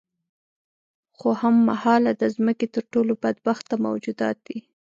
[1.17, 4.57] خو هم مهاله د ځمکې تر ټولو بدبخته موجودات دي.